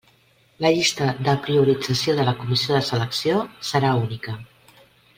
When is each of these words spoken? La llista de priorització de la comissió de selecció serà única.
La 0.65 0.71
llista 0.75 1.09
de 1.27 1.35
priorització 1.49 2.17
de 2.21 2.27
la 2.31 2.35
comissió 2.41 2.77
de 2.77 2.83
selecció 2.91 3.39
serà 3.73 3.93
única. 4.09 4.39